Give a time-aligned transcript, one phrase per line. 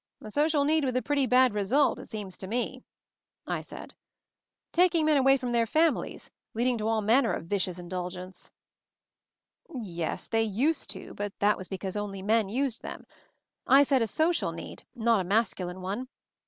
[0.19, 2.81] "A social need with a pretty bad result, it seem, to me»
[3.47, 3.89] I «ii
[4.73, 8.49] "Tatog men away from their families, leading to all manner of vicious indulgence/'
[9.71, 13.05] "Yes, they used to; but that was because only men used them.
[13.67, 16.07] I said a social need, not a masculine one.